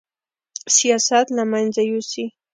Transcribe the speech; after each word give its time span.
سیاست 0.75 1.27
له 1.37 1.43
منځه 1.51 1.81
یوسي 1.91 2.25